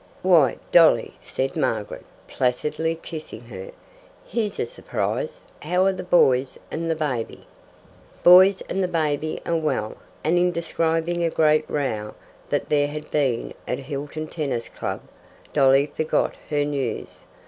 [0.23, 3.69] "Why, Dolly!" said Margaret, placidly kissing her.
[4.25, 5.37] "Here's a surprise!
[5.59, 7.45] How are the boys and the baby?"
[8.23, 12.15] Boys and the baby were well, and in describing a great row
[12.49, 15.01] that there had been at Hilton Tennis Club,
[15.53, 17.27] Dolly forgot her news.